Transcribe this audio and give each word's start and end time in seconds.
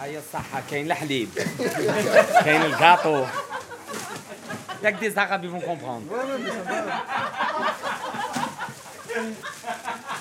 هيا 0.00 0.18
الصحة 0.18 0.62
كاين 0.70 0.86
الحليب 0.86 1.28
كاين 2.44 2.62
الكاطو 2.62 3.24
ياك 4.82 4.94
دي 4.94 5.10
Arabes 5.14 5.44
ils 5.44 5.50
vont 5.50 5.60
comprendre 5.60 6.12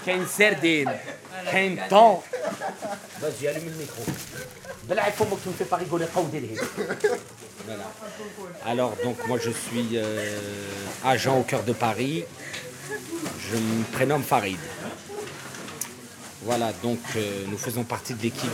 كاين 0.06 0.28
سردين 0.28 0.98
كاين 1.52 1.88
طون 1.90 2.22
Vas-y, 3.22 3.48
allume 3.48 3.70
le 3.70 3.76
micro. 3.76 4.04
Bella, 4.88 5.08
il 5.08 5.14
faut 5.14 5.26
que 5.26 5.42
tu 5.42 5.50
me 5.50 5.54
fais 5.54 5.66
pas 5.66 5.78
rigoler, 5.78 6.06
Voilà. 7.66 7.84
Alors, 8.66 8.94
donc, 9.04 9.18
moi, 9.28 9.40
je 9.42 9.50
suis 9.50 9.90
euh, 9.94 10.38
agent 11.04 11.40
au 11.40 11.44
cœur 11.44 11.64
de 11.64 11.74
Paris. 11.74 12.26
Je 13.50 13.58
me 13.58 13.84
prénomme 13.94 14.22
Farid. 14.22 14.60
Voilà, 16.43 16.73
donc, 16.83 16.99
euh, 17.17 17.45
nous 17.51 17.59
faisons 17.59 17.85
partie 17.85 18.15
de 18.15 18.23
l'équipe 18.23 18.51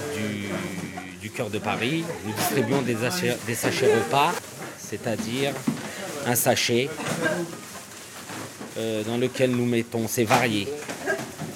du, 1.22 1.30
cœur 1.30 1.50
de 1.50 1.58
Paris. 1.58 2.04
Nous 2.24 2.32
distribuons 2.32 2.82
des, 2.82 2.94
sachets- 2.94 3.94
repas, 3.94 4.32
c'est-à-dire 4.78 5.52
un 6.26 6.34
sachet 6.34 6.88
euh, 8.78 9.02
dans 9.04 9.18
lequel 9.18 9.50
nous 9.50 9.66
mettons, 9.66 10.08
c'est 10.08 10.24
varié. 10.24 10.66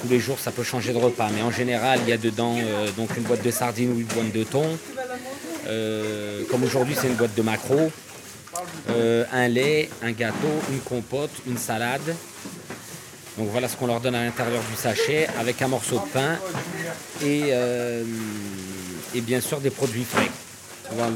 Tous 0.02 0.08
les 0.08 0.20
jours, 0.20 0.38
ça 0.38 0.50
peut 0.50 0.62
changer 0.62 0.92
de 0.92 0.98
repas, 0.98 1.28
mais 1.34 1.42
en 1.42 1.50
général, 1.50 2.00
il 2.04 2.08
y 2.08 2.12
a 2.12 2.16
dedans 2.16 2.56
euh, 2.58 2.90
donc 2.96 3.16
une 3.16 3.22
boîte 3.24 3.44
de 3.44 3.50
sardines 3.50 3.92
ou 3.92 4.00
une 4.00 4.06
boîte 4.06 4.32
de 4.32 4.44
thon. 4.44 4.66
Comme 6.50 6.64
aujourd'hui, 6.64 6.96
c'est 7.00 7.06
une 7.06 7.14
boîte 7.14 7.34
de 7.34 7.42
maquereau, 7.42 7.90
un 9.32 9.48
lait, 9.48 9.88
un 10.02 10.10
gâteau, 10.12 10.60
une 10.70 10.80
compote, 10.80 11.30
une 11.46 11.58
salade. 11.58 12.14
Donc 13.40 13.48
voilà 13.52 13.68
ce 13.68 13.76
qu'on 13.78 13.86
leur 13.86 14.00
donne 14.00 14.14
à 14.14 14.22
l'intérieur 14.22 14.62
du 14.70 14.76
sachet 14.76 15.26
avec 15.38 15.62
un 15.62 15.68
morceau 15.68 15.94
de 15.94 16.10
pain 16.12 16.36
et, 17.24 17.44
euh, 17.52 18.04
bien 19.14 19.40
sûr 19.40 19.60
des 19.60 19.70
produits 19.70 20.04
frais. 20.04 20.28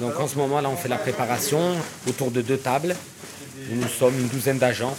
Donc 0.00 0.18
en 0.18 0.26
ce 0.26 0.36
moment 0.36 0.62
là 0.62 0.70
on 0.70 0.76
fait 0.76 0.88
la 0.88 0.96
préparation 0.96 1.60
autour 2.08 2.30
de 2.30 2.40
deux 2.40 2.56
tables. 2.56 2.96
Nous 3.68 3.88
sommes 3.88 4.18
une 4.18 4.28
douzaine 4.28 4.56
d'agents. 4.56 4.96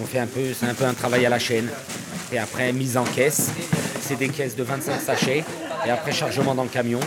On 0.00 0.06
fait 0.06 0.20
un 0.20 0.28
peu, 0.28 0.42
c'est 0.56 0.66
un 0.66 0.74
peu 0.74 0.84
un 0.84 0.94
travail 0.94 1.26
à 1.26 1.28
la 1.28 1.40
chaîne. 1.40 1.68
Et 2.30 2.38
après 2.38 2.72
mise 2.72 2.96
en 2.96 3.04
caisse, 3.04 3.50
c'est 4.00 4.16
des 4.16 4.28
caisses 4.28 4.54
de 4.54 4.62
25 4.62 5.00
sachets. 5.00 5.44
Et 5.84 5.90
après 5.90 6.12
chargement 6.12 6.54
dans 6.54 6.62
le 6.62 6.68
camion. 6.68 7.00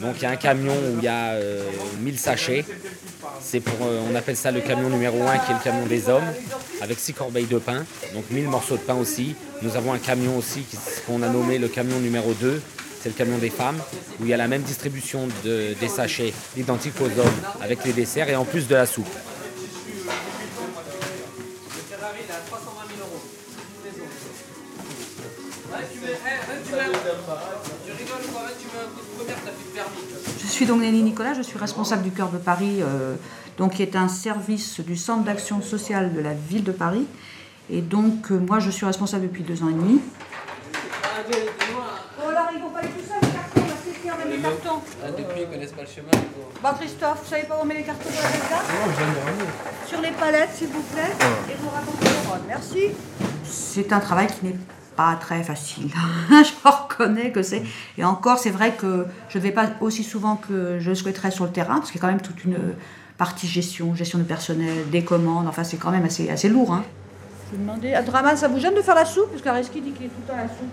Donc 0.00 0.14
il 0.18 0.22
y 0.22 0.26
a 0.26 0.30
un 0.30 0.36
camion 0.36 0.74
où 0.74 0.98
il 0.98 1.04
y 1.04 1.08
a 1.08 1.30
euh, 1.30 1.64
1000 1.98 2.20
sachets. 2.20 2.64
Euh, 3.82 4.00
on 4.10 4.14
appelle 4.14 4.36
ça 4.36 4.50
le 4.50 4.60
camion 4.60 4.88
numéro 4.90 5.22
1 5.22 5.38
qui 5.38 5.50
est 5.50 5.54
le 5.54 5.60
camion 5.62 5.86
des 5.86 6.08
hommes, 6.08 6.24
avec 6.80 6.98
6 6.98 7.14
corbeilles 7.14 7.46
de 7.46 7.58
pain, 7.58 7.84
donc 8.14 8.24
1000 8.30 8.48
morceaux 8.48 8.76
de 8.76 8.82
pain 8.82 8.94
aussi. 8.94 9.34
Nous 9.62 9.76
avons 9.76 9.92
un 9.92 9.98
camion 9.98 10.36
aussi 10.36 10.64
qu'on 11.06 11.22
a 11.22 11.28
nommé 11.28 11.58
le 11.58 11.68
camion 11.68 11.98
numéro 11.98 12.32
2, 12.34 12.60
c'est 13.02 13.08
le 13.08 13.14
camion 13.14 13.38
des 13.38 13.50
femmes, 13.50 13.78
où 14.20 14.24
il 14.24 14.28
y 14.28 14.34
a 14.34 14.36
la 14.36 14.46
même 14.48 14.62
distribution 14.62 15.26
de- 15.44 15.74
des 15.80 15.88
sachets 15.88 16.32
identiques 16.56 17.00
aux 17.00 17.06
hommes, 17.20 17.40
avec 17.62 17.84
les 17.84 17.92
desserts 17.92 18.28
et 18.28 18.36
en 18.36 18.44
plus 18.44 18.68
de 18.68 18.74
la 18.74 18.86
soupe. 18.86 19.08
Suis 30.60 30.66
donc 30.66 30.82
Nelly 30.82 31.02
Nicolas, 31.02 31.32
je 31.32 31.40
suis 31.40 31.58
responsable 31.58 32.02
du 32.02 32.10
Cœur 32.10 32.28
de 32.28 32.36
Paris, 32.36 32.82
euh, 32.82 33.14
donc 33.56 33.76
qui 33.76 33.82
est 33.82 33.96
un 33.96 34.08
service 34.08 34.80
du 34.80 34.94
Centre 34.94 35.24
d'action 35.24 35.62
sociale 35.62 36.12
de 36.12 36.20
la 36.20 36.34
ville 36.34 36.64
de 36.64 36.72
Paris. 36.72 37.06
Et 37.70 37.80
donc, 37.80 38.30
euh, 38.30 38.36
moi, 38.36 38.58
je 38.58 38.68
suis 38.68 38.84
responsable 38.84 39.22
depuis 39.22 39.42
deux 39.42 39.62
ans 39.62 39.70
et 39.70 39.72
demi. 39.72 40.02
Oh, 41.32 42.28
alors, 42.28 42.48
ils 42.54 42.60
vont 42.60 42.68
pas 42.68 42.80
aller 42.80 42.88
tout 42.88 43.08
seuls, 43.08 43.16
les 43.22 43.32
cartons, 43.32 43.70
parce 43.70 43.96
que 43.96 44.02
qui 44.02 44.10
emmène 44.10 44.36
les 44.36 44.42
cartons 44.42 44.82
Ah, 45.02 45.10
depuis, 45.16 45.40
ils 45.40 45.48
connaissent 45.48 45.72
pas 45.72 45.80
le 45.80 45.88
chemin. 45.88 46.10
Bah, 46.62 46.74
Christophe, 46.78 47.22
vous 47.24 47.30
savez 47.30 47.44
pas 47.44 47.56
où 47.56 47.62
on 47.62 47.64
met 47.64 47.76
les 47.76 47.82
cartons 47.84 48.10
dans 48.10 48.20
la 48.20 48.28
réserve 48.28 49.86
Sur 49.86 50.00
les 50.02 50.10
palettes, 50.10 50.50
s'il 50.56 50.68
vous 50.68 50.82
plaît, 50.92 51.14
et 51.50 51.56
vous 51.58 51.70
racontez 51.70 52.04
le 52.04 52.28
rôle. 52.28 52.40
Merci. 52.46 52.88
C'est 53.44 53.90
un 53.94 54.00
travail 54.00 54.26
qui 54.26 54.44
n'est 54.44 54.56
pas 54.96 55.14
très 55.20 55.42
facile. 55.42 55.88
je 56.30 56.68
reconnais 56.68 57.30
que 57.32 57.42
c'est. 57.42 57.62
Et 57.98 58.04
encore, 58.04 58.38
c'est 58.38 58.50
vrai 58.50 58.72
que 58.72 59.06
je 59.28 59.38
ne 59.38 59.42
vais 59.42 59.52
pas 59.52 59.66
aussi 59.80 60.02
souvent 60.04 60.36
que 60.36 60.78
je 60.80 60.92
souhaiterais 60.94 61.30
sur 61.30 61.44
le 61.44 61.50
terrain, 61.50 61.78
parce 61.78 61.90
qu'il 61.90 62.00
y 62.00 62.04
a 62.04 62.06
quand 62.06 62.12
même 62.12 62.20
toute 62.22 62.44
une 62.44 62.58
partie 63.18 63.46
gestion, 63.46 63.94
gestion 63.94 64.18
du 64.18 64.24
personnel, 64.24 64.88
des 64.90 65.04
commandes. 65.04 65.46
Enfin, 65.48 65.64
c'est 65.64 65.76
quand 65.76 65.90
même 65.90 66.04
assez, 66.04 66.28
assez 66.30 66.48
lourd. 66.48 66.72
Hein. 66.72 66.84
Je 67.52 67.56
vais 67.56 67.62
demander 67.62 67.94
à 67.94 68.02
Draman, 68.02 68.36
ça 68.36 68.48
vous 68.48 68.58
gêne 68.58 68.74
de 68.74 68.82
faire 68.82 68.94
la 68.94 69.04
soupe? 69.04 69.30
Parce 69.30 69.42
qu'Areski 69.42 69.80
dit 69.80 69.90
qu'il 69.92 70.06
est 70.06 70.08
tout 70.08 70.14
le 70.22 70.26
temps 70.32 70.38
à 70.38 70.42
la 70.44 70.48
soupe. 70.48 70.70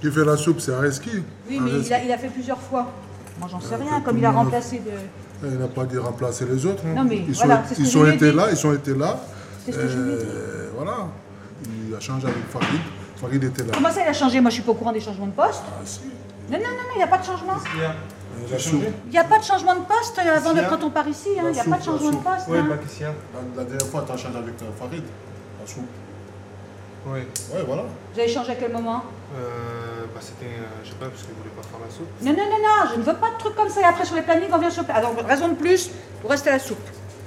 Qui 0.00 0.10
fait 0.10 0.24
la 0.24 0.36
soupe, 0.36 0.60
c'est 0.60 0.72
Areski. 0.72 1.10
Oui, 1.48 1.58
mais 1.60 1.70
il 1.84 1.92
a, 1.92 2.04
il 2.04 2.12
a 2.12 2.16
fait 2.18 2.28
plusieurs 2.28 2.60
fois. 2.60 2.90
Moi, 3.38 3.48
j'en 3.50 3.60
sais 3.60 3.76
rien, 3.76 4.00
comme 4.00 4.16
il 4.18 4.24
a 4.24 4.30
remplacé 4.30 4.78
de. 4.78 5.46
Il 5.48 5.58
n'a 5.58 5.68
pas 5.68 5.84
dit 5.84 5.96
remplacer 5.98 6.44
les 6.44 6.64
autres. 6.66 6.82
hein. 6.86 6.94
Non, 6.94 7.04
mais 7.04 7.24
ils 7.26 7.32
voilà, 7.34 7.64
sont, 7.66 7.74
ils 7.78 7.84
que 7.84 7.88
sont 7.90 8.06
été 8.06 8.30
dit. 8.30 8.36
là, 8.36 8.46
ils 8.50 8.56
sont 8.56 8.74
été 8.74 8.94
là. 8.94 9.18
C'est 9.64 9.72
ce 9.72 9.76
que 9.78 9.88
je 9.88 9.98
lui 9.98 10.12
ai 10.12 10.16
dit. 10.16 10.24
Euh, 10.26 10.68
Voilà. 10.76 10.96
Il 11.88 11.94
a 11.94 12.00
changé 12.00 12.26
avec 12.26 12.44
Farid. 12.50 12.80
Farid 13.20 13.44
était 13.44 13.62
là. 13.64 13.72
Comment 13.74 13.90
ça, 13.90 14.02
il 14.02 14.08
a 14.08 14.12
changé? 14.12 14.40
Moi, 14.40 14.50
je 14.50 14.54
suis 14.54 14.62
pas 14.62 14.72
au 14.72 14.74
courant 14.74 14.92
des 14.92 15.00
changements 15.00 15.26
de 15.26 15.32
poste. 15.32 15.62
Ah, 15.66 15.80
si. 15.84 16.00
Non, 16.50 16.58
non, 16.58 16.64
non, 16.64 16.70
non, 16.70 16.94
il 16.94 16.98
n'y 16.98 17.02
a 17.02 17.06
pas 17.06 17.18
de 17.18 17.24
changement. 17.24 17.54
Soupe. 18.58 18.82
Il 19.06 19.10
n'y 19.10 19.18
a 19.18 19.24
pas 19.24 19.38
de 19.38 19.44
changement 19.44 19.74
de 19.74 19.80
poste 19.80 20.18
euh, 20.18 20.36
avant 20.36 20.54
de, 20.54 20.62
quand 20.62 20.82
on 20.82 20.90
part 20.90 21.06
ici. 21.06 21.28
hein. 21.38 21.44
Il 21.48 21.52
n'y 21.52 21.60
a 21.60 21.64
pas 21.64 21.76
de 21.78 21.84
changement 21.84 22.10
de 22.10 22.16
poste. 22.16 22.46
Oui, 22.48 22.58
hein. 22.58 22.66
bah 22.68 22.76
qu'est-ce 22.80 22.94
qu'il 22.94 23.02
y 23.02 23.04
a? 23.06 23.12
La, 23.34 23.62
la 23.62 23.64
dernière 23.68 23.86
fois, 23.86 24.04
tu 24.06 24.12
as 24.12 24.16
changé 24.16 24.38
avec 24.38 24.54
euh, 24.62 24.64
Farid. 24.78 25.04
La 25.60 25.66
soupe. 25.66 25.84
Oui. 27.06 27.20
Ouais, 27.54 27.62
voilà. 27.66 27.82
Vous 28.14 28.20
avez 28.20 28.28
changé 28.28 28.52
à 28.52 28.54
quel 28.56 28.72
moment? 28.72 29.02
Euh, 29.36 30.04
bah 30.14 30.20
c'était, 30.20 30.46
euh, 30.46 30.64
je 30.84 30.88
sais 30.90 30.94
pas, 30.96 31.06
parce 31.06 31.22
qu'ils 31.22 31.34
voulaient 31.34 31.50
pas 31.50 31.62
faire 31.62 31.80
la 31.84 31.90
soupe. 31.94 32.08
Non, 32.22 32.32
non, 32.32 32.50
non, 32.50 32.58
non, 32.62 32.90
je 32.94 32.98
ne 32.98 33.04
veux 33.04 33.14
pas 33.14 33.30
de 33.30 33.38
trucs 33.38 33.54
comme 33.56 33.68
ça. 33.68 33.80
Et 33.82 33.84
après, 33.84 34.04
sur 34.04 34.16
les 34.16 34.22
plannings, 34.22 34.50
on 34.52 34.58
vient 34.58 34.70
sur 34.70 34.82
le 34.82 34.94
Alors, 34.94 35.14
raison 35.26 35.48
de 35.48 35.54
plus 35.54 35.90
pour 36.20 36.30
rester 36.30 36.50
à 36.50 36.54
la 36.54 36.58
soupe. 36.58 36.78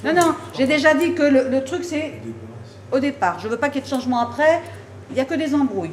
Non, 0.04 0.14
non, 0.14 0.36
j'ai 0.58 0.66
déjà 0.66 0.94
dit 0.96 1.14
que 1.14 1.24
le, 1.24 1.50
le 1.50 1.64
truc, 1.64 1.84
c'est 1.86 2.14
au 2.92 3.00
départ. 3.00 3.40
Je 3.40 3.48
ne 3.48 3.52
veux 3.52 3.58
pas 3.58 3.70
qu'il 3.70 3.78
y 3.82 3.84
ait 3.84 3.86
de 3.86 3.90
changement 3.90 4.20
après. 4.20 4.62
Il 5.14 5.18
n'y 5.18 5.22
a 5.22 5.26
que 5.26 5.36
des 5.36 5.54
embrouilles. 5.54 5.92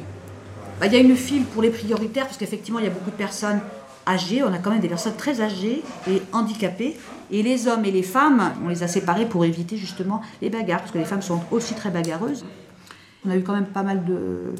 Bah, 0.79 0.87
Il 0.87 0.93
y 0.93 0.95
a 0.95 0.99
une 0.99 1.15
file 1.15 1.43
pour 1.43 1.61
les 1.61 1.69
prioritaires, 1.69 2.25
parce 2.25 2.37
qu'effectivement, 2.37 2.79
il 2.79 2.85
y 2.85 2.87
a 2.87 2.91
beaucoup 2.91 3.11
de 3.11 3.15
personnes 3.15 3.59
âgées. 4.07 4.41
On 4.43 4.51
a 4.51 4.57
quand 4.57 4.71
même 4.71 4.79
des 4.79 4.87
personnes 4.87 5.15
très 5.15 5.41
âgées 5.41 5.83
et 6.09 6.23
handicapées. 6.33 6.97
Et 7.29 7.43
les 7.43 7.67
hommes 7.67 7.85
et 7.85 7.91
les 7.91 8.01
femmes, 8.01 8.51
on 8.65 8.67
les 8.67 8.81
a 8.81 8.87
séparés 8.87 9.27
pour 9.27 9.45
éviter 9.45 9.77
justement 9.77 10.23
les 10.41 10.49
bagarres, 10.49 10.79
parce 10.79 10.91
que 10.91 10.97
les 10.97 11.05
femmes 11.05 11.21
sont 11.21 11.39
aussi 11.51 11.75
très 11.75 11.91
bagarreuses. 11.91 12.45
On 13.23 13.29
a 13.29 13.37
eu 13.37 13.43
quand 13.43 13.53
même 13.53 13.67
pas 13.67 13.83
mal 13.83 14.03
de, 14.05 14.55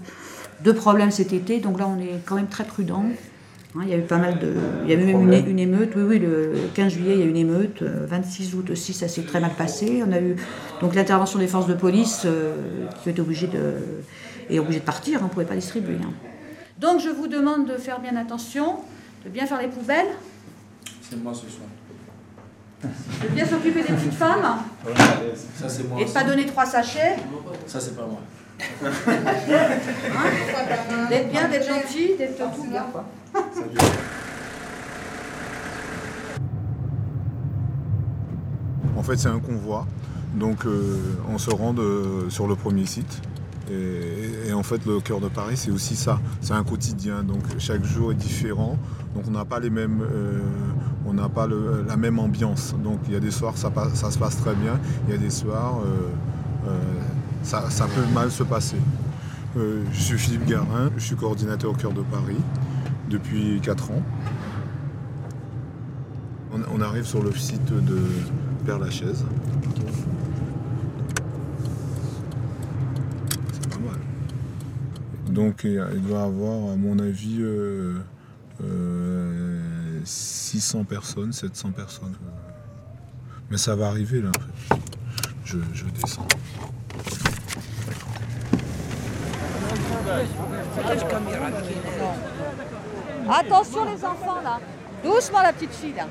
de 0.63 0.71
problèmes 0.71 1.09
cet 1.09 1.33
été, 1.33 1.59
donc 1.59 1.79
là, 1.79 1.88
on 1.88 2.00
est 2.00 2.21
quand 2.23 2.35
même 2.35 2.47
très 2.47 2.63
prudent. 2.63 3.05
Hein, 3.75 3.79
il 3.83 3.89
y 3.89 3.93
a 3.93 3.97
eu 3.97 4.01
pas 4.01 4.17
mal 4.17 4.37
de. 4.39 4.53
Il 4.83 4.89
y 4.89 4.93
a 4.93 4.99
eu 4.99 5.05
même 5.05 5.31
une, 5.31 5.47
une 5.51 5.59
émeute, 5.59 5.91
oui, 5.95 6.03
oui, 6.03 6.19
le 6.19 6.53
15 6.73 6.91
juillet, 6.91 7.13
il 7.13 7.19
y 7.19 7.23
a 7.23 7.25
eu 7.25 7.29
une 7.29 7.37
émeute. 7.37 7.81
euh, 7.83 8.05
26 8.05 8.53
août 8.55 8.69
aussi, 8.69 8.91
ça 8.93 9.07
s'est 9.07 9.21
très 9.23 9.39
mal 9.39 9.51
passé. 9.57 10.03
On 10.05 10.11
a 10.11 10.19
eu 10.19 10.35
donc 10.81 10.93
l'intervention 10.93 11.39
des 11.39 11.47
forces 11.47 11.67
de 11.67 11.73
police 11.73 12.23
euh, 12.25 12.53
qui 13.01 13.07
ont 13.07 13.11
été 13.11 13.21
obligées 13.21 13.47
de, 13.47 13.75
et 14.49 14.59
obligées 14.59 14.81
de 14.81 14.85
partir, 14.85 15.19
hein, 15.19 15.21
on 15.23 15.27
ne 15.27 15.29
pouvait 15.31 15.45
pas 15.45 15.55
distribuer. 15.55 15.95
hein. 16.03 16.11
Donc 16.79 16.99
je 16.99 17.09
vous 17.09 17.27
demande 17.27 17.65
de 17.67 17.77
faire 17.77 18.01
bien 18.01 18.15
attention, 18.17 18.77
de 19.23 19.29
bien 19.29 19.45
faire 19.45 19.61
les 19.61 19.67
poubelles, 19.69 20.07
C'est 21.01 21.21
moi 21.23 21.31
ce 21.33 21.41
soir. 21.49 21.69
de 23.23 23.27
bien 23.33 23.45
s'occuper 23.45 23.83
des 23.83 23.93
petites 23.93 24.13
femmes 24.13 24.57
Ça, 25.55 25.69
c'est 25.69 25.88
moi. 25.88 25.97
et 26.01 26.03
de 26.03 26.09
ne 26.09 26.13
pas 26.13 26.23
donner 26.25 26.45
trois 26.45 26.65
sachets, 26.65 27.15
Ça, 27.67 27.79
c'est 27.79 27.95
pas 27.95 28.05
moi. 28.05 28.19
D'être 31.09 31.29
bien, 31.31 31.49
d'être 31.49 31.67
gentil, 31.67 32.11
d'être 32.17 32.38
tout 32.55 32.63
bien. 32.69 32.85
En 38.97 39.03
fait, 39.03 39.17
c'est 39.17 39.29
un 39.29 39.39
convoi. 39.39 39.85
Donc, 40.35 40.66
euh, 40.66 40.97
on 41.29 41.38
se 41.38 41.50
rend 41.50 41.73
de- 41.73 42.25
sur 42.29 42.47
le 42.47 42.55
premier 42.55 42.85
site. 42.85 43.21
Et, 43.69 44.51
en 44.53 44.63
fait, 44.63 44.85
le 44.85 45.00
cœur 45.00 45.21
de 45.21 45.29
Paris, 45.29 45.55
c'est 45.55 45.71
aussi 45.71 45.95
ça. 45.95 46.19
C'est 46.41 46.53
un 46.53 46.63
quotidien. 46.63 47.23
Donc, 47.23 47.39
chaque 47.57 47.83
jour 47.85 48.11
est 48.11 48.16
différent. 48.16 48.77
Donc, 49.16 49.23
on 49.27 49.31
n'a 49.31 49.45
pas 49.45 49.59
les 49.59 49.69
mêmes, 49.69 50.01
euh, 50.01 50.39
on 51.06 51.13
n'a 51.13 51.30
pas 51.30 51.47
la 51.88 51.95
même 51.97 52.19
ambiance. 52.19 52.75
Donc, 52.83 53.00
il 53.07 53.13
y 53.13 53.15
a 53.15 53.19
des 53.19 53.31
soirs, 53.31 53.56
ça, 53.57 53.71
se 54.12 54.18
passe 54.19 54.38
très 54.38 54.56
bien. 54.56 54.77
Il 55.07 55.13
y 55.13 55.18
a 55.18 55.18
des 55.18 55.30
soirs, 55.30 55.80
euh, 55.86 56.69
euh, 56.69 56.80
ça, 57.43 57.88
peut 57.88 58.13
mal 58.13 58.31
se 58.31 58.43
passer. 58.43 58.77
Euh, 59.57 59.83
je 59.91 59.99
suis 59.99 60.17
Philippe 60.17 60.45
Garin. 60.45 60.91
Je 60.97 61.03
suis 61.03 61.15
coordinateur 61.15 61.71
au 61.71 61.75
cœur 61.75 61.91
de 61.91 62.01
Paris 62.01 62.41
depuis 63.09 63.59
4 63.61 63.91
ans. 63.91 64.03
On, 66.73 66.81
arrive 66.81 67.05
sur 67.05 67.23
le 67.23 67.31
site 67.31 67.65
de 67.65 67.99
Père 68.65 68.79
Lachaise. 68.79 69.23
C'est 73.53 73.69
pas 73.69 73.77
mal. 73.77 75.33
Donc 75.33 75.61
il 75.63 76.01
doit 76.07 76.23
avoir, 76.23 76.71
à 76.71 76.75
mon 76.75 76.99
avis, 76.99 77.38
euh, 77.39 77.99
euh, 78.63 80.01
600 80.03 80.83
personnes, 80.83 81.31
700 81.31 81.71
personnes. 81.71 82.15
Mais 83.49 83.57
ça 83.57 83.75
va 83.75 83.88
arriver 83.88 84.21
là. 84.21 84.31
je 85.45 85.85
descends. 86.01 86.27
Attention 93.30 93.86
les 93.86 94.04
enfants 94.06 94.42
là. 94.44 94.60
Doucement 95.04 95.42
la 95.42 95.54
petite 95.54 95.74
fille 95.74 95.94
là. 95.96 96.08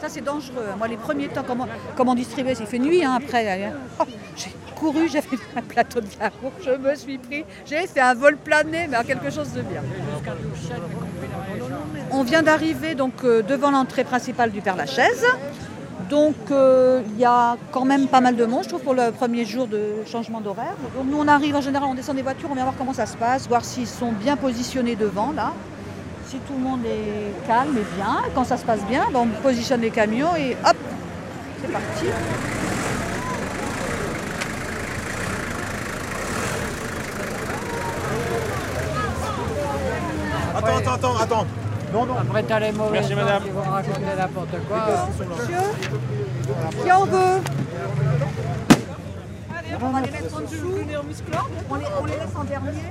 Ça 0.00 0.08
c'est 0.08 0.20
dangereux. 0.20 0.66
Moi 0.78 0.88
les 0.88 0.96
premiers 0.96 1.28
temps, 1.28 1.44
comment, 1.46 1.66
comment 1.96 2.14
distribuer 2.14 2.54
Il 2.58 2.66
fait 2.66 2.78
nuit 2.78 3.04
hein, 3.04 3.18
après. 3.22 3.72
Oh, 4.00 4.04
j'ai 4.36 4.54
couru, 4.76 5.08
j'ai 5.08 5.22
fait 5.22 5.38
un 5.56 5.62
plateau 5.62 6.00
de 6.00 6.06
yaourt, 6.20 6.54
je 6.64 6.70
me 6.70 6.94
suis 6.94 7.18
pris. 7.18 7.44
J'ai 7.64 7.86
fait 7.86 8.00
un 8.00 8.14
vol 8.14 8.36
plané, 8.36 8.86
mais 8.88 8.96
à 8.96 9.04
quelque 9.04 9.30
chose 9.30 9.52
de 9.52 9.62
bien. 9.62 9.82
On 12.10 12.22
vient 12.22 12.42
d'arriver 12.42 12.94
donc 12.94 13.24
euh, 13.24 13.42
devant 13.42 13.70
l'entrée 13.70 14.04
principale 14.04 14.50
du 14.50 14.60
Père 14.60 14.76
Lachaise. 14.76 15.24
Donc 16.14 16.36
euh, 16.52 17.02
il 17.10 17.18
y 17.18 17.24
a 17.24 17.56
quand 17.72 17.84
même 17.84 18.06
pas 18.06 18.20
mal 18.20 18.36
de 18.36 18.44
monde, 18.44 18.62
je 18.62 18.68
trouve, 18.68 18.82
pour 18.82 18.94
le 18.94 19.10
premier 19.10 19.44
jour 19.44 19.66
de 19.66 19.82
changement 20.06 20.40
d'horaire. 20.40 20.76
Donc 20.96 21.06
nous 21.10 21.18
on 21.18 21.26
arrive 21.26 21.56
en 21.56 21.60
général, 21.60 21.88
on 21.90 21.94
descend 21.94 22.14
des 22.14 22.22
voitures, 22.22 22.48
on 22.52 22.54
vient 22.54 22.62
voir 22.62 22.76
comment 22.78 22.92
ça 22.92 23.04
se 23.04 23.16
passe, 23.16 23.48
voir 23.48 23.64
s'ils 23.64 23.88
sont 23.88 24.12
bien 24.12 24.36
positionnés 24.36 24.94
devant 24.94 25.32
là. 25.32 25.52
Si 26.28 26.36
tout 26.36 26.52
le 26.52 26.60
monde 26.60 26.84
est 26.86 27.48
calme 27.48 27.76
et 27.76 27.96
bien, 27.96 28.22
quand 28.32 28.44
ça 28.44 28.56
se 28.56 28.64
passe 28.64 28.84
bien, 28.84 29.02
ben, 29.12 29.22
on 29.22 29.42
positionne 29.42 29.80
les 29.80 29.90
camions 29.90 30.36
et 30.36 30.56
hop, 30.64 30.76
c'est 31.60 31.72
parti. 31.72 32.06
Attends, 40.54 40.76
attends, 40.76 40.94
attends, 40.94 41.16
attends. 41.16 41.63
Non, 41.94 42.06
non. 42.06 42.14
Après, 42.18 42.42
t'as 42.42 42.58
les 42.58 42.72
mauvais 42.72 42.90
Merci, 42.98 43.14
madame. 43.14 43.42
qui 43.44 43.50
vont 43.50 43.60
raconter 43.62 44.00
n'importe 44.18 44.48
quoi. 44.68 45.08
Monsieur, 45.20 46.82
qui 46.82 46.92
en 46.92 47.04
veut 47.04 47.40
On 49.80 49.88
va 49.90 50.00
les 50.00 50.10
mettre 50.10 50.36
en 50.36 50.40
dessous. 50.40 50.74
On 51.70 51.74
les, 51.76 51.84
on 52.00 52.04
les 52.06 52.12
laisse 52.12 52.36
en 52.36 52.42
dernier. 52.44 52.82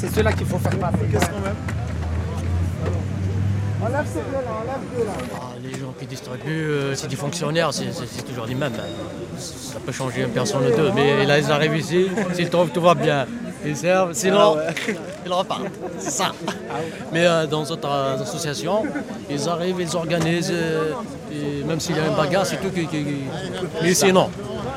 C'est 0.00 0.12
ceux-là 0.14 0.32
qu'il 0.32 0.46
faut 0.46 0.58
faire 0.58 0.76
passer. 0.78 0.98
Ah, 3.82 3.86
les 5.62 5.70
gens 5.78 5.94
qui 5.98 6.06
distribuent, 6.06 6.70
euh, 6.70 6.94
c'est 6.94 7.08
des 7.08 7.16
fonctionnaires, 7.16 7.72
c'est- 7.72 8.26
toujours 8.26 8.46
les 8.46 8.54
mêmes. 8.54 8.72
Ça 9.38 9.78
peut 9.84 9.92
changer 9.92 10.22
une 10.22 10.30
personne 10.30 10.66
ou 10.66 10.76
deux, 10.76 10.90
mais 10.94 11.24
là 11.24 11.38
ils 11.38 11.50
arrivent 11.50 11.76
ici, 11.76 12.08
s'ils 12.34 12.50
trouvent 12.50 12.70
tout 12.70 12.82
va 12.82 12.94
bien, 12.94 13.26
ils 13.64 13.76
servent, 13.76 14.12
sinon 14.12 14.56
ils 15.24 15.32
repartent. 15.32 15.62
C'est 15.98 16.10
ça. 16.10 16.32
Mais 17.12 17.26
euh, 17.26 17.46
dans 17.46 17.62
d'autres 17.62 17.88
euh, 17.88 18.22
associations, 18.22 18.84
ils 19.28 19.48
arrivent, 19.48 19.80
ils 19.80 19.96
organisent, 19.96 20.52
euh, 20.52 20.92
et 21.32 21.64
même 21.64 21.80
s'il 21.80 21.96
y 21.96 22.00
a 22.00 22.06
une 22.06 22.14
bagarre, 22.14 22.46
c'est 22.46 22.56
tout 22.56 22.70
qui. 22.70 22.88
Mais 23.82 23.90
ici 23.90 24.12
non. 24.12 24.30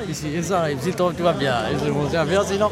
Ici 0.10 0.28
ils 0.34 0.54
arrivent, 0.54 0.82
s'ils 0.82 0.96
trouvent 0.96 1.14
tout 1.14 1.24
va 1.24 1.34
bien, 1.34 1.56
ils 1.72 1.92
vont 1.92 2.10
servir, 2.10 2.44
sinon. 2.44 2.70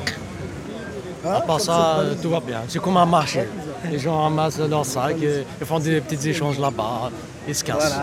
À 1.26 1.42
part 1.42 1.62
ça, 1.62 2.04
tout 2.22 2.30
va 2.30 2.40
bien. 2.40 2.62
C'est 2.68 2.80
comme 2.82 2.98
un 2.98 3.06
marché. 3.06 3.48
Les 3.90 4.00
gens 4.00 4.22
ramassent 4.24 4.60
leurs 4.60 4.86
sacs, 4.86 5.16
ils 5.22 5.66
font 5.66 5.80
des 5.80 6.02
petits 6.02 6.30
échanges 6.30 6.60
là-bas, 6.60 7.10
ils 7.48 7.56
se 7.56 7.64
cassent. 7.64 7.96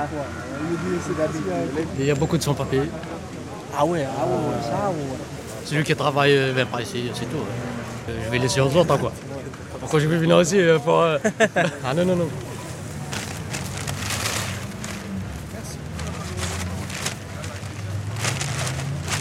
Il 1.99 2.05
y 2.07 2.11
a 2.11 2.15
beaucoup 2.15 2.37
de 2.37 2.43
sans-papiers. 2.43 2.91
Ah 3.77 3.85
ouais, 3.85 4.05
ah 4.07 4.25
ouais, 4.25 4.63
ça 4.63 4.89
ouais. 4.89 5.19
Celui 5.65 5.85
qui 5.85 5.95
travaille 5.95 6.53
vient 6.53 6.67
pas 6.67 6.81
ici, 6.81 7.11
c'est 7.15 7.27
tout. 7.27 7.37
Euh, 8.09 8.13
Je 8.25 8.31
vais 8.31 8.39
laisser 8.39 8.61
aux 8.61 8.75
autres, 8.75 8.97
quoi. 8.97 9.13
Pourquoi 9.81 10.01
je 10.01 10.07
vais 10.09 10.19
venir 10.19 10.37
aussi 10.37 10.59
euh, 10.61 10.79
pour... 10.79 11.01
euh, 11.01 11.19
Ah 11.85 11.95
non, 11.95 12.05
non, 12.05 12.17
non. 12.17 12.29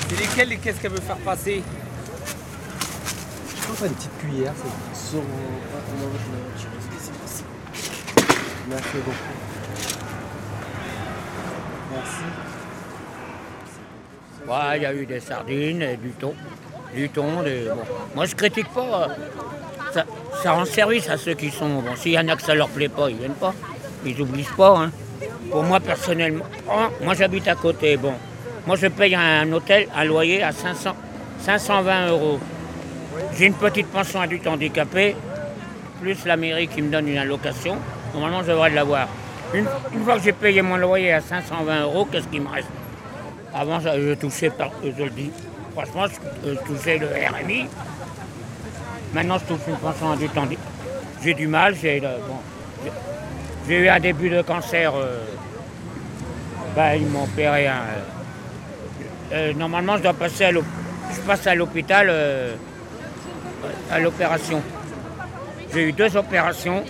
C'est 0.10 0.20
lesquels 0.20 0.50
les 0.50 0.58
caisses 0.58 0.78
qu'elle 0.82 0.92
veut 0.92 1.02
faire 1.02 1.18
passer 1.18 1.62
Je 3.50 3.68
pense 3.68 3.82
une 3.88 3.96
petite 3.96 4.18
cuillère, 4.20 4.54
c'est 4.56 5.10
sur. 5.10 5.22
Merci 8.70 8.98
beaucoup. 9.06 9.18
Merci. 11.94 12.24
Ouais, 14.48 14.78
il 14.78 14.84
y 14.84 14.86
a 14.86 14.94
eu 14.94 15.06
des 15.06 15.20
sardines, 15.20 15.82
et 15.82 15.98
du 15.98 16.10
thon. 16.12 16.34
Du 16.94 17.10
thon, 17.10 17.44
des- 17.44 17.66
bon. 17.70 17.82
Moi, 18.16 18.26
je 18.26 18.36
critique 18.36 18.70
pas. 18.74 19.10
Ça, 20.44 20.52
rend 20.52 20.66
service 20.66 21.10
à 21.10 21.18
ceux 21.18 21.34
qui 21.34 21.50
sont. 21.50 21.68
Bon, 21.82 21.96
s'il 21.96 22.12
y 22.14 22.20
en 22.20 22.28
a 22.28 22.36
que 22.36 22.42
ça 22.44 22.54
leur 22.56 22.70
plaît 22.70 22.90
pas, 22.90 23.10
ils 23.10 23.18
viennent 23.18 23.32
pas. 23.34 23.54
Ils 24.06 24.18
n'oublient 24.18 24.48
pas. 24.56 24.78
hein. 24.78 24.92
Pour 25.52 25.64
moi, 25.64 25.80
personnellement, 25.80 26.46
oh, 26.70 26.88
moi, 27.04 27.14
j'habite 27.14 27.48
à 27.48 27.56
côté. 27.56 27.98
Bon, 27.98 28.14
moi, 28.66 28.76
je 28.76 28.88
paye 28.88 29.16
un 29.16 29.52
hôtel, 29.52 29.88
un 29.96 30.04
loyer 30.04 30.44
à 30.44 30.52
500, 30.52 30.92
520 31.40 32.08
euros. 32.10 32.40
J'ai 33.38 33.46
une 33.46 33.54
petite 33.54 33.88
pension 33.88 34.22
adulte 34.22 34.46
handicapé, 34.48 35.16
plus 36.02 36.18
la 36.26 36.38
mairie 36.38 36.68
qui 36.68 36.82
me 36.82 36.92
donne 36.92 37.08
une 37.08 37.18
allocation. 37.18 37.78
Normalement, 38.14 38.42
je 38.44 38.52
devrais 38.52 38.70
l'avoir. 38.70 39.08
Une, 39.54 39.66
une 39.94 40.04
fois 40.04 40.18
que 40.18 40.24
j'ai 40.24 40.34
payé 40.34 40.62
mon 40.62 40.76
loyer 40.78 41.14
à 41.14 41.22
520 41.22 41.82
euros, 41.84 42.06
qu'est-ce 42.12 42.28
qui 42.28 42.40
me 42.40 42.50
reste? 42.50 42.68
Avant, 43.54 43.80
je 43.80 44.14
touchais, 44.16 44.50
par- 44.50 44.72
je 44.84 45.04
le 45.04 45.10
dis, 45.10 45.32
franchement, 45.74 46.06
je 46.46 46.52
touchais 46.66 46.98
le 47.00 47.08
RMI. 47.08 47.68
Maintenant, 49.14 49.38
je 49.40 49.46
touche 49.46 49.62
une 49.68 49.78
pension 49.78 50.12
adulte 50.12 50.38
handi- 50.38 50.58
J'ai 51.24 51.34
du 51.34 51.48
mal, 51.48 51.76
bon, 52.28 52.36
j'ai- 52.84 52.92
eu 53.80 53.88
un 53.90 54.00
début 54.00 54.30
de 54.30 54.42
cancer. 54.42 54.94
euh, 54.96 55.24
ben, 56.76 56.94
ils 56.94 57.08
m'ont 57.08 57.24
opéré 57.24 57.68
euh, 57.68 57.72
euh, 59.34 59.54
normalement, 59.54 59.98
je 59.98 60.04
dois 60.04 60.14
passer 60.14 60.46
à 60.46 60.52
je 61.16 61.22
passe 61.22 61.48
à 61.48 61.56
l'hôpital 61.56 62.08
euh, 62.10 62.54
à 63.92 64.00
l'opération. 64.00 64.62
J'ai 65.74 65.90
eu 65.90 65.92
deux 65.92 66.16
opérations 66.16 66.84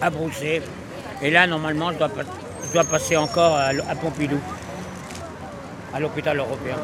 à 0.00 0.10
Bruxelles. 0.10 0.62
Et 1.22 1.30
là, 1.30 1.46
normalement, 1.48 1.90
je 1.92 1.98
dois, 1.98 2.84
passer 2.84 3.16
encore 3.16 3.56
à, 3.56 3.72
Pompidou 3.96 4.38
à 5.92 5.98
l'hôpital 5.98 6.38
européen. 6.38 6.76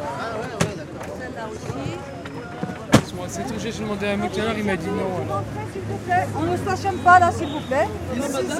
Moi, 3.17 3.27
c'est 3.29 3.45
tout, 3.45 3.55
j'ai 3.59 3.71
demandé 3.71 4.07
à 4.07 4.13
un 4.13 4.17
mec 4.17 4.33
tout 4.33 4.41
à 4.41 4.45
l'heure, 4.45 4.59
il 4.59 4.65
m'a 4.65 4.77
dit 4.77 4.87
non. 4.87 5.23
alors. 5.23 5.45
S'il 5.73 5.83
vous 5.83 5.99
plaît, 5.99 6.27
on 6.37 6.43
ne 6.43 6.57
stationne 6.57 6.99
pas 6.99 7.19
là, 7.21 7.31
s'il 7.31 7.49
vous 7.49 7.61
plaît. 7.61 7.89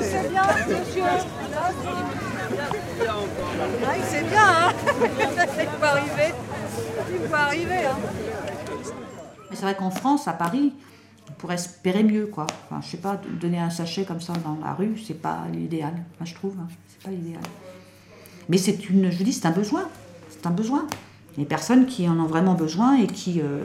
C'est 0.01 0.31
bien, 0.31 0.43
monsieur. 0.69 1.03
Ah, 3.87 3.97
il 3.97 4.05
sait 4.05 4.23
bien, 4.25 4.49
hein 4.49 4.73
Il 5.61 5.67
faut 5.67 5.85
arriver. 5.85 6.35
Il 7.11 7.29
faut 7.29 7.35
arriver, 7.35 7.85
hein. 7.87 7.97
Mais 9.51 9.57
c'est 9.57 9.63
vrai 9.63 9.75
qu'en 9.77 9.91
France, 9.91 10.29
à 10.29 10.33
Paris, 10.33 10.73
on 11.29 11.33
pourrait 11.35 11.55
espérer 11.55 12.05
mieux, 12.05 12.27
quoi. 12.27 12.47
Enfin, 12.71 12.81
je 12.81 12.91
sais 12.91 12.97
pas, 12.97 13.21
donner 13.41 13.59
un 13.59 13.71
sachet 13.71 14.05
comme 14.05 14.21
ça 14.21 14.35
dans 14.45 14.59
la 14.65 14.73
rue, 14.75 14.97
c'est 15.05 15.21
pas 15.21 15.43
l'idéal. 15.53 15.95
Enfin, 16.15 16.25
je 16.25 16.35
trouve, 16.35 16.55
hein. 16.61 16.69
c'est 16.89 17.03
pas 17.03 17.11
l'idéal. 17.11 17.43
Mais 18.49 18.59
c'est 18.59 18.89
une, 18.89 19.11
je 19.11 19.23
dis, 19.23 19.33
c'est 19.33 19.47
un 19.47 19.53
besoin. 19.53 19.89
C'est 20.29 20.47
un 20.47 20.51
besoin. 20.51 20.87
Il 21.37 21.39
y 21.39 21.41
a 21.41 21.45
des 21.45 21.49
personnes 21.49 21.87
qui 21.87 22.09
en 22.09 22.19
ont 22.21 22.27
vraiment 22.27 22.55
besoin 22.55 22.97
et 22.97 23.07
qui, 23.07 23.41
euh, 23.41 23.65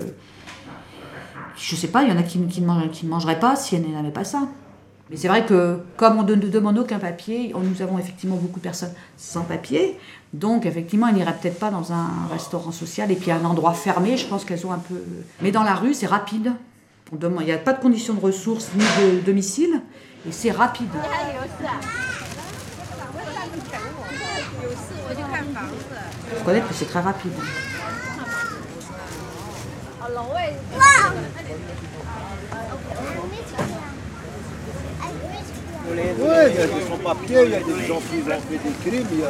je 1.60 1.76
sais 1.76 1.88
pas, 1.88 2.04
il 2.04 2.10
y 2.10 2.12
en 2.12 2.18
a 2.18 2.24
qui, 2.24 2.40
ne 2.40 2.66
mangeraient, 3.08 3.40
pas 3.40 3.56
si 3.56 3.76
elles 3.76 3.90
n'avaient 3.92 4.12
pas 4.12 4.24
ça. 4.24 4.48
Mais 5.10 5.18
c'est 5.18 5.28
vrai 5.28 5.46
que 5.46 5.80
comme 5.98 6.20
on 6.20 6.24
ne 6.24 6.36
demande 6.36 6.78
aucun 6.78 7.00
papier, 7.00 7.54
nous 7.60 7.82
avons 7.82 7.98
effectivement 7.98 8.36
beaucoup 8.36 8.60
de 8.60 8.64
personnes 8.64 8.94
sans 9.18 9.42
papier. 9.42 9.98
Donc 10.34 10.66
effectivement, 10.68 11.08
elles 11.08 11.16
n'iraient 11.16 11.36
peut-être 11.42 11.58
pas 11.60 11.72
dans 11.72 11.92
un 11.92 12.08
restaurant 12.32 12.72
social 12.72 13.12
et 13.12 13.16
puis 13.16 13.32
un 13.32 13.44
endroit 13.44 13.74
fermé. 13.74 14.18
Je 14.18 14.28
pense 14.28 14.46
qu'elles 14.46 14.66
ont 14.68 14.72
un 14.72 14.78
peu. 14.78 15.04
Mais 15.42 15.52
dans 15.52 15.64
la 15.64 15.74
rue, 15.74 15.94
c'est 15.96 16.06
rapide. 16.06 16.54
On 17.12 17.16
demande- 17.16 17.42
Il 17.42 17.48
n'y 17.48 17.52
a 17.52 17.58
pas 17.58 17.74
de 17.74 17.82
conditions 17.82 18.14
de 18.14 18.20
ressources 18.20 18.70
ni 18.76 18.84
de 18.84 19.20
domicile 19.22 19.82
et 20.28 20.32
c'est 20.32 20.52
rapide. 20.52 20.90
Il 26.32 26.38
faut 26.38 26.46
connaître 26.46 26.68
que 26.68 26.74
c'est 26.76 26.86
très 26.86 27.02
rapide. 27.02 27.32
Oui, 35.92 35.98
il 36.50 36.56
y 36.56 36.60
a 36.60 36.68
des 36.68 36.82
sans-papiers, 36.88 37.44
il 37.46 37.52
y 37.52 37.56
a 37.56 37.60
des 37.60 37.86
gens 37.88 38.00
qui 38.00 38.22
ont 38.22 38.42
fait 38.50 38.58
des 38.58 38.74
crimes, 38.90 39.08
il 39.12 39.20
y 39.20 39.24
a 39.24 39.26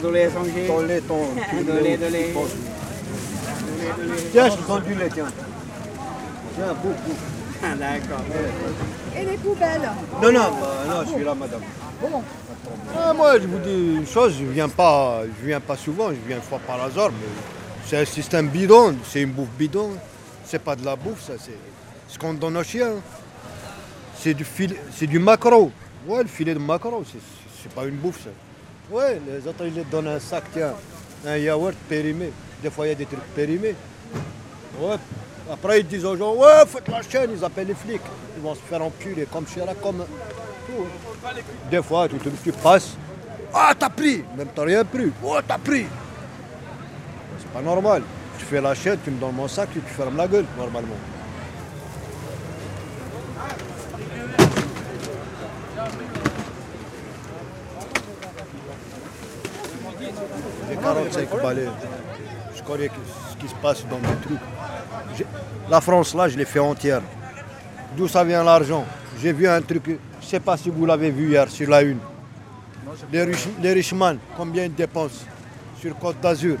dolé, 0.00 0.28
sangé. 0.30 0.66
Ton 0.66 0.80
lait, 0.80 1.00
ton... 1.00 1.20
Tiens, 4.32 4.48
je 4.50 4.56
te 4.56 4.66
donne 4.66 4.82
du 4.82 4.94
lait, 4.94 5.08
tiens. 5.12 5.26
Tiens, 6.54 6.74
beaucoup. 6.82 7.16
Ah, 7.62 7.74
D'accord. 7.78 8.24
Et 9.16 9.24
les 9.24 9.36
poubelles 9.36 9.90
Non, 10.20 10.32
non, 10.32 10.40
bah, 10.60 10.84
non, 10.88 11.02
je 11.06 11.10
suis 11.12 11.24
là, 11.24 11.34
madame. 11.34 11.60
Ah, 12.96 13.12
moi, 13.14 13.38
je 13.38 13.46
vous 13.46 13.58
dis 13.58 13.94
une 13.98 14.06
chose, 14.06 14.34
je 14.40 14.44
viens 14.44 14.68
pas, 14.68 15.22
je 15.40 15.46
viens 15.46 15.60
pas 15.60 15.76
souvent, 15.76 16.08
je 16.10 16.16
viens 16.26 16.36
une 16.36 16.42
fois 16.42 16.58
par 16.66 16.82
hasard, 16.82 17.10
mais 17.10 17.28
c'est 17.92 18.00
un 18.00 18.04
système 18.06 18.48
bidon, 18.48 18.96
c'est 19.04 19.20
une 19.20 19.32
bouffe 19.32 19.50
bidon. 19.58 19.90
C'est 20.46 20.58
pas 20.58 20.74
de 20.74 20.82
la 20.82 20.96
bouffe, 20.96 21.26
ça, 21.26 21.34
c'est 21.38 21.58
ce 22.08 22.18
qu'on 22.18 22.32
donne 22.32 22.56
aux 22.56 22.62
chiens. 22.62 22.94
C'est 24.18 24.32
du 24.32 24.44
filet, 24.46 24.80
c'est 24.96 25.06
du 25.06 25.18
maquereau. 25.18 25.70
Ouais, 26.06 26.22
le 26.22 26.28
filet 26.30 26.54
de 26.54 26.58
maquereau, 26.58 27.04
c'est, 27.04 27.18
c'est 27.62 27.70
pas 27.70 27.84
une 27.84 27.96
bouffe, 27.96 28.24
ça. 28.24 28.30
Ouais, 28.90 29.20
les 29.28 29.46
autres, 29.46 29.66
ils 29.66 29.86
donnent 29.90 30.08
un 30.08 30.18
sac, 30.18 30.44
tiens, 30.54 30.72
un 31.26 31.36
yaourt 31.36 31.74
périmé. 31.86 32.32
Des 32.62 32.70
fois, 32.70 32.86
il 32.86 32.88
y 32.88 32.92
a 32.92 32.94
des 32.94 33.04
trucs 33.04 33.20
périmés. 33.34 33.74
Ouais, 34.80 34.96
Après, 35.52 35.80
ils 35.80 35.86
disent 35.86 36.06
aux 36.06 36.16
gens, 36.16 36.34
ouais, 36.34 36.64
faites 36.66 36.88
la 36.88 37.02
chaîne, 37.02 37.30
ils 37.36 37.44
appellent 37.44 37.66
les 37.66 37.74
flics. 37.74 38.00
Ils 38.38 38.42
vont 38.42 38.54
se 38.54 38.60
faire 38.60 38.80
enculer 38.82 39.26
comme 39.30 39.44
Chirac, 39.44 39.78
comme 39.82 40.06
tout. 40.66 40.86
Des 41.70 41.82
fois, 41.82 42.08
tu, 42.08 42.16
tu, 42.16 42.30
tu 42.42 42.52
passes, 42.52 42.96
ah, 43.52 43.74
t'as 43.78 43.90
pris 43.90 44.24
Même 44.34 44.48
t'as 44.54 44.64
rien 44.64 44.82
pris. 44.82 45.12
Oh, 45.22 45.36
t'as 45.46 45.58
pris 45.58 45.84
pas 47.52 47.60
normal. 47.60 48.02
Tu 48.38 48.44
fais 48.44 48.60
la 48.60 48.74
chaîne, 48.74 48.98
tu 49.04 49.10
me 49.10 49.18
donnes 49.20 49.34
mon 49.34 49.48
sac 49.48 49.68
et 49.76 49.80
tu 49.80 49.94
fermes 49.94 50.16
la 50.16 50.26
gueule, 50.26 50.46
normalement. 50.56 50.96
J'ai 60.68 60.76
45 60.76 61.42
balais. 61.42 61.68
Je 62.56 62.62
connais 62.62 62.90
ce 63.30 63.36
qui 63.36 63.48
se 63.48 63.54
passe 63.56 63.86
dans 63.88 63.98
mes 63.98 64.16
trucs. 64.22 65.26
La 65.70 65.80
France, 65.80 66.14
là, 66.14 66.28
je 66.28 66.36
l'ai 66.36 66.44
fait 66.44 66.58
entière. 66.58 67.02
D'où 67.96 68.08
ça 68.08 68.24
vient 68.24 68.42
l'argent? 68.42 68.84
J'ai 69.20 69.32
vu 69.32 69.46
un 69.46 69.60
truc, 69.60 69.82
je 69.86 69.92
ne 69.92 69.96
sais 70.22 70.40
pas 70.40 70.56
si 70.56 70.70
vous 70.70 70.86
l'avez 70.86 71.10
vu 71.10 71.30
hier 71.30 71.48
sur 71.48 71.68
la 71.68 71.82
une. 71.82 71.98
Les, 73.12 73.22
riches, 73.72 73.94
combien 74.36 74.64
ils 74.64 74.74
dépensent 74.74 75.24
sur 75.80 75.96
Côte 75.98 76.20
d'Azur? 76.20 76.56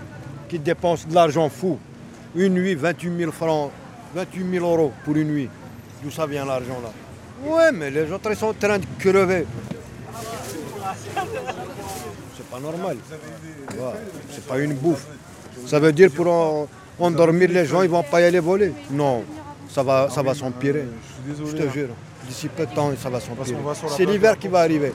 Qui 0.52 0.58
dépensent 0.58 1.08
de 1.08 1.14
l'argent 1.14 1.48
fou. 1.48 1.78
Une 2.36 2.52
nuit, 2.52 2.74
28 2.74 3.16
000 3.20 3.32
francs, 3.32 3.70
28 4.14 4.50
000 4.52 4.66
euros 4.70 4.92
pour 5.02 5.16
une 5.16 5.28
nuit. 5.28 5.48
D'où 6.04 6.10
ça 6.10 6.26
vient 6.26 6.44
l'argent 6.44 6.78
là 6.82 6.90
Ouais, 7.50 7.72
mais 7.72 7.90
les 7.90 8.12
autres 8.12 8.28
ils 8.30 8.36
sont 8.36 8.48
en 8.48 8.52
train 8.52 8.78
de 8.78 8.84
crever. 8.98 9.46
C'est 12.36 12.46
pas 12.50 12.60
normal. 12.60 12.98
C'est 14.30 14.46
pas 14.46 14.58
une 14.58 14.74
bouffe. 14.74 15.06
Ça 15.66 15.78
veut 15.80 15.90
dire 15.92 16.10
pour 16.10 16.26
en- 16.26 16.68
endormir 16.98 17.48
les 17.48 17.64
gens, 17.64 17.80
ils 17.80 17.88
vont 17.88 18.02
pas 18.02 18.20
y 18.20 18.24
aller 18.24 18.38
voler. 18.40 18.74
Non, 18.90 19.24
ça 19.70 19.82
va, 19.82 20.10
ça 20.10 20.20
va 20.22 20.34
s'empirer. 20.34 20.84
Je 21.46 21.52
te 21.56 21.70
jure. 21.72 21.88
D'ici 22.28 22.48
peu 22.48 22.66
de 22.66 22.74
temps, 22.74 22.92
ça 23.02 23.08
va 23.08 23.20
s'empirer. 23.20 23.56
C'est 23.96 24.04
l'hiver 24.04 24.38
qui 24.38 24.48
va 24.48 24.58
arriver. 24.60 24.92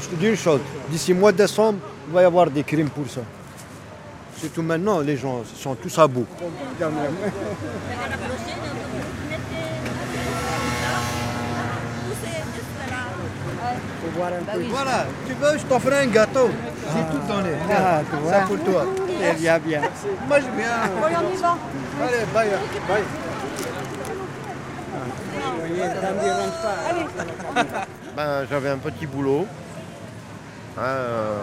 Je 0.00 0.08
te 0.08 0.14
dis 0.14 0.28
une 0.28 0.36
chose. 0.36 0.60
D'ici 0.88 1.12
mois 1.12 1.32
de 1.32 1.36
décembre, 1.36 1.78
il 2.08 2.14
va 2.14 2.22
y 2.22 2.24
avoir 2.24 2.50
des 2.50 2.62
crimes 2.64 2.88
pour 2.88 3.06
ça. 3.10 3.20
Surtout 4.38 4.62
maintenant, 4.62 5.00
les 5.00 5.16
gens 5.16 5.42
sont 5.56 5.74
tous 5.74 5.98
à 5.98 6.06
bout. 6.06 6.26
Un. 6.80 6.90
Voilà, 14.70 15.06
tu 15.26 15.34
veux, 15.34 15.58
je 15.58 15.64
t'offre 15.64 15.92
un 15.92 16.06
gâteau. 16.06 16.48
J'ai 16.94 17.16
tout 17.16 17.26
donné. 17.26 17.50
Ah, 17.70 18.00
tu 18.08 18.16
vois. 18.16 18.32
Ça 18.32 18.40
pour 18.40 18.58
toi. 18.60 18.86
Eh 19.08 19.32
bien, 19.34 19.58
bien. 19.58 19.80
Moi, 20.28 20.38
je 20.40 20.46
viens. 20.56 21.04
Allez, 21.04 21.16
on 21.16 21.34
y 21.34 21.40
va. 21.40 21.58
Allez, 22.02 22.24
bye. 22.32 22.48
bye. 22.88 23.02
Ben, 28.16 28.46
j'avais 28.48 28.70
un 28.70 28.78
petit 28.78 29.06
boulot, 29.06 29.46
hein, 30.78 30.80
euh, 30.80 31.38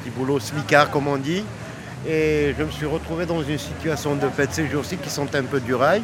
petit 0.00 0.10
boulot 0.10 0.38
smicard 0.38 0.90
comme 0.90 1.08
on 1.08 1.16
dit, 1.16 1.44
et 2.08 2.54
je 2.56 2.62
me 2.62 2.70
suis 2.70 2.86
retrouvé 2.86 3.26
dans 3.26 3.42
une 3.42 3.58
situation 3.58 4.14
de 4.14 4.28
fait 4.28 4.52
ces 4.52 4.68
jours-ci 4.68 4.96
qui 4.96 5.10
sont 5.10 5.34
un 5.34 5.42
peu 5.42 5.60
du 5.60 5.74
rail. 5.74 6.02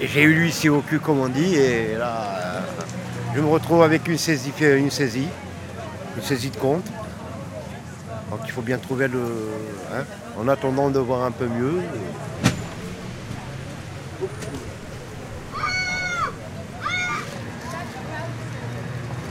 J'ai 0.00 0.22
eu 0.22 0.34
l'huissier 0.34 0.70
au 0.70 0.80
cul 0.80 0.98
comme 0.98 1.20
on 1.20 1.28
dit, 1.28 1.54
et 1.54 1.96
là, 1.96 2.38
euh, 2.38 2.60
je 3.34 3.40
me 3.40 3.46
retrouve 3.46 3.82
avec 3.82 4.08
une 4.08 4.18
saisie, 4.18 4.52
une 4.60 4.90
saisie, 4.90 5.28
une 6.16 6.22
saisie 6.22 6.50
de 6.50 6.56
compte. 6.56 6.86
Donc 8.30 8.40
il 8.46 8.52
faut 8.52 8.62
bien 8.62 8.78
trouver 8.78 9.08
le, 9.08 9.22
hein, 9.94 10.04
en 10.38 10.48
attendant 10.48 10.90
de 10.90 10.98
voir 10.98 11.24
un 11.24 11.30
peu 11.30 11.46
mieux. 11.46 11.80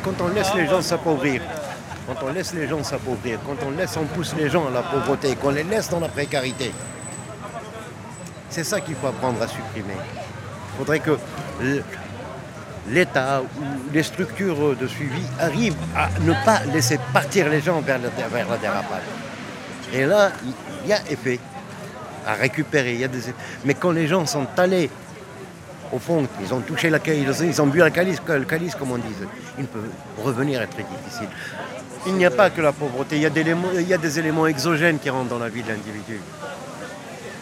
quand 0.09 0.25
on 0.25 0.27
laisse 0.29 0.53
les 0.55 0.67
gens 0.67 0.81
s'appauvrir, 0.81 1.41
quand 2.09 2.25
on 2.25 2.33
laisse 2.33 2.53
les 2.53 2.67
gens 2.67 2.83
s'appauvrir, 2.83 3.39
quand 3.45 3.65
on 3.67 3.71
laisse, 3.71 3.95
on 3.95 4.05
pousse 4.05 4.33
les 4.35 4.49
gens 4.49 4.67
à 4.67 4.71
la 4.71 4.81
pauvreté, 4.81 5.35
qu'on 5.35 5.51
les 5.51 5.63
laisse 5.63 5.89
dans 5.89 5.99
la 5.99 6.07
précarité, 6.07 6.71
c'est 8.49 8.63
ça 8.63 8.81
qu'il 8.81 8.95
faut 8.95 9.07
apprendre 9.07 9.39
à 9.43 9.47
supprimer. 9.47 9.93
Il 9.93 10.77
faudrait 10.79 10.99
que 10.99 11.19
l'État 12.89 13.41
ou 13.43 13.93
les 13.93 14.01
structures 14.01 14.75
de 14.75 14.87
suivi 14.87 15.21
arrivent 15.39 15.75
à 15.95 16.09
ne 16.21 16.33
pas 16.45 16.61
laisser 16.73 16.99
partir 17.13 17.47
les 17.47 17.61
gens 17.61 17.79
vers 17.81 17.99
le 17.99 18.09
dérapage. 18.09 19.03
Et 19.93 20.05
là, 20.05 20.31
il 20.83 20.89
y 20.89 20.93
a 20.93 21.01
effet 21.11 21.39
à 22.25 22.33
récupérer. 22.33 22.93
il 22.93 23.01
y 23.01 23.03
a 23.03 23.07
des. 23.07 23.21
Mais 23.65 23.75
quand 23.75 23.91
les 23.91 24.07
gens 24.07 24.25
sont 24.25 24.47
allés 24.57 24.89
au 25.91 25.99
fond, 25.99 26.27
ils 26.41 26.53
ont 26.53 26.59
touché 26.59 26.89
la 26.89 26.99
ils 27.07 27.61
ont 27.61 27.67
bu 27.67 27.79
le 27.79 27.89
calice, 27.89 28.21
le 28.27 28.43
calice 28.45 28.75
comme 28.75 28.91
on 28.91 28.97
dit. 28.97 29.15
Ils 29.57 29.65
peuvent 29.65 29.89
revenir 30.23 30.61
être 30.61 30.71
très 30.71 30.83
difficile. 30.83 31.29
Il 32.07 32.13
n'y 32.13 32.25
a 32.25 32.31
pas 32.31 32.49
que 32.49 32.61
la 32.61 32.71
pauvreté, 32.71 33.17
il 33.17 33.21
y, 33.21 33.25
a 33.25 33.97
des 33.97 34.19
éléments, 34.19 34.47
exogènes 34.47 34.99
qui 34.99 35.09
rentrent 35.09 35.29
dans 35.29 35.39
la 35.39 35.49
vie 35.49 35.63
de 35.63 35.69
l'individu. 35.69 36.19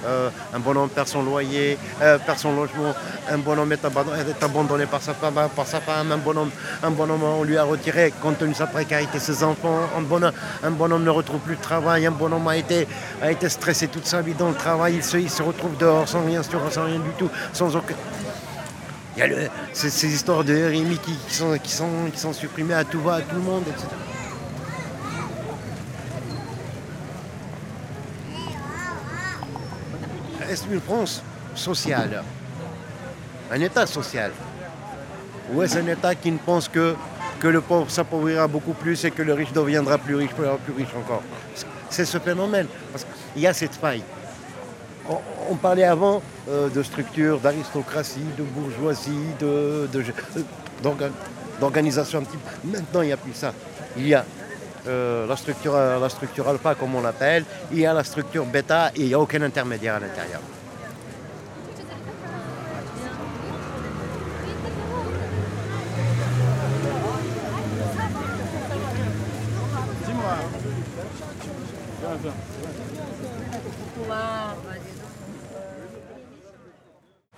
Euh, 0.06 0.30
un 0.54 0.60
bonhomme 0.60 0.89
perd 0.89 1.08
son 1.08 1.24
loyer, 1.24 1.77
euh, 2.01 2.18
perd 2.18 2.38
son 2.38 2.56
logement, 2.56 2.94
un 3.30 3.38
bonhomme 3.39 3.72
est 3.74 3.84
abandonné, 3.84 4.84
est 4.84 4.86
par, 4.88 5.01
sa 5.01 5.13
femme, 5.13 5.34
par 5.56 5.68
sa 5.68 5.82
femme, 5.82 6.12
un 6.12 6.18
bonhomme, 6.18 6.51
un 6.84 6.92
bonhomme, 6.92 7.24
on 7.24 7.44
lui 7.44 7.58
a 7.58 7.63
retiré, 7.63 8.13
compte 8.22 8.38
tenu 8.38 8.51
de 8.51 8.56
sa 8.56 8.68
précarité, 8.68 9.20
ses 9.20 9.44
enfants, 9.44 9.80
un 9.98 10.01
bonhomme, 10.01 10.32
un 10.63 10.72
bonhomme 10.72 11.04
ne 11.04 11.10
retrouve 11.10 11.39
plus 11.39 11.56
de 11.56 11.62
travail, 11.62 12.06
un 12.06 12.12
bonhomme 12.12 12.48
a 12.48 12.58
été, 12.58 12.88
stressé 13.48 13.88
toute 13.88 14.06
sa 14.06 14.22
vie 14.22 14.34
dans 14.34 14.50
le 14.50 14.56
travail, 14.56 14.96
il 14.96 15.04
se, 15.30 15.42
retrouve 15.44 15.75
dehors 15.77 16.08
sans 16.08 16.24
rien, 16.24 16.42
sans 16.44 16.86
rien 16.86 17.00
du 17.00 17.12
tout, 17.18 17.30
sans 17.51 17.75
aucun, 17.75 17.96
il 19.18 19.22
y 19.22 19.46
a 19.46 19.50
ces, 19.74 20.14
histoires 20.14 20.44
de 20.44 20.54
RMI 20.54 21.00
qui, 21.00 21.34
sont, 21.34 21.58
qui, 21.58 21.72
sont, 22.20 22.34
supprimées 22.34 22.76
à 22.76 22.84
tout 22.84 23.02
va, 23.02 23.16
à 23.16 23.22
tout 23.22 23.36
le 23.36 23.42
monde, 23.42 23.64
etc. 23.68 23.88
Est-ce 30.50 30.66
une 30.72 30.80
France 30.80 31.24
sociale? 31.56 32.24
Un 33.52 33.60
État 33.60 33.88
social? 33.88 34.32
Ou 35.52 35.64
est-ce 35.64 35.80
un 35.80 35.88
État 35.88 36.14
qui 36.14 36.32
ne 36.32 36.38
pense 36.38 36.68
que, 36.68 36.96
que 37.40 37.48
le 37.48 37.62
pauvre 37.62 37.90
s'appauvrira 37.90 38.48
beaucoup 38.48 38.74
plus 38.74 39.04
et 39.04 39.12
que 39.12 39.24
le 39.24 39.34
riche 39.34 39.52
deviendra 39.52 39.98
plus 39.98 40.16
riche, 40.16 40.32
plus, 40.32 40.46
plus 40.64 40.84
riche 40.84 40.96
encore? 40.96 41.24
C'est 41.90 42.06
ce 42.06 42.20
phénomène. 42.20 42.68
Parce 42.92 43.06
qu'il 43.34 43.42
y 43.42 43.48
a 43.48 43.54
cette 43.54 43.76
faille. 43.76 44.04
On, 45.50 45.56
parlait 45.56 45.86
avant 45.86 46.22
euh, 46.50 46.70
de 46.70 46.84
structure, 46.84 47.40
d'aristocratie, 47.40 48.26
de 48.38 48.44
bourgeoisie, 48.44 49.12
de, 49.40 49.88
de- 49.92 50.00
euh, 50.02 50.42
d'orga- 50.84 51.10
d'organisation 51.62 52.20
un 52.20 52.24
petit 52.24 52.38
peu. 52.38 52.68
Maintenant, 52.78 53.02
il 53.02 53.08
n'y 53.08 53.14
a 53.14 53.18
plus 53.18 53.34
ça. 53.34 53.54
Il 53.96 54.08
y 54.08 54.14
a 54.14 54.26
euh, 54.88 55.26
la, 55.28 55.36
structure, 55.38 55.74
la 55.76 56.10
structure 56.10 56.48
alpha, 56.50 56.76
comme 56.76 56.96
on 56.96 57.02
l'appelle, 57.02 57.46
il 57.72 57.80
y 57.80 57.86
a 57.86 57.94
la 57.94 58.04
structure 58.04 58.46
bêta 58.46 58.90
et 58.96 59.02
il 59.02 59.08
n'y 59.08 59.14
a 59.14 59.20
aucun 59.20 59.42
intermédiaire 59.42 59.96
à 59.96 60.00
l'intérieur. 60.00 60.42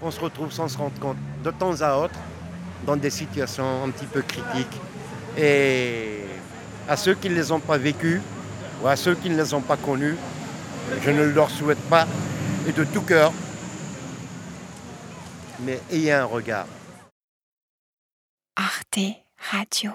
On 0.01 0.11
se 0.11 0.19
retrouve 0.19 0.51
sans 0.51 0.67
se 0.67 0.77
rendre 0.77 0.97
compte 0.99 1.17
de 1.43 1.51
temps 1.51 1.81
à 1.81 1.97
autre 1.97 2.19
dans 2.85 2.95
des 2.95 3.09
situations 3.09 3.83
un 3.83 3.89
petit 3.89 4.05
peu 4.05 4.21
critiques. 4.21 4.79
Et 5.37 6.25
à 6.87 6.95
ceux 6.95 7.15
qui 7.15 7.29
ne 7.29 7.35
les 7.35 7.51
ont 7.51 7.59
pas 7.59 7.77
vécues 7.77 8.21
ou 8.81 8.87
à 8.87 8.95
ceux 8.95 9.15
qui 9.15 9.29
ne 9.29 9.35
les 9.35 9.53
ont 9.53 9.61
pas 9.61 9.77
connus, 9.77 10.15
je 11.01 11.09
ne 11.11 11.23
leur 11.23 11.49
souhaite 11.49 11.81
pas, 11.89 12.07
et 12.67 12.71
de 12.71 12.83
tout 12.83 13.01
cœur, 13.01 13.31
mais 15.59 15.79
ayez 15.91 16.13
un 16.13 16.25
regard. 16.25 16.67
Arte 18.55 18.99
Radio. 19.51 19.91